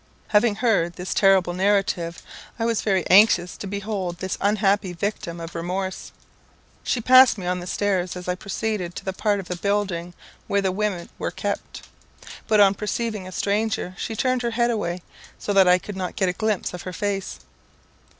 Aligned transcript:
Having 0.29 0.55
heard 0.55 0.93
this 0.93 1.13
terrible 1.13 1.53
narrative, 1.53 2.23
I 2.57 2.65
was 2.65 2.81
very 2.81 3.05
anxious 3.07 3.55
to 3.57 3.67
behold 3.67 4.17
this 4.17 4.35
unhappy 4.41 4.93
victim 4.93 5.39
of 5.39 5.53
remorse. 5.53 6.11
She 6.81 7.01
passed 7.01 7.37
me 7.37 7.45
on 7.45 7.59
the 7.59 7.67
stairs 7.67 8.15
as 8.17 8.27
I 8.27 8.33
proceeded 8.33 8.95
to 8.95 9.05
the 9.05 9.13
part 9.13 9.39
of 9.39 9.47
the 9.47 9.55
building 9.57 10.15
where 10.47 10.59
the 10.61 10.71
women 10.71 11.09
were 11.19 11.29
kept; 11.29 11.87
but 12.47 12.59
on 12.59 12.73
perceiving 12.73 13.27
a 13.27 13.31
stranger, 13.31 13.93
she 13.95 14.15
turned 14.15 14.41
her 14.41 14.49
head 14.49 14.71
away, 14.71 15.03
so 15.37 15.53
that 15.53 15.67
I 15.67 15.77
could 15.77 15.95
not 15.95 16.15
get 16.15 16.27
a 16.29 16.33
glimpse 16.33 16.73
of 16.73 16.81
her 16.81 16.93
face. 16.93 17.39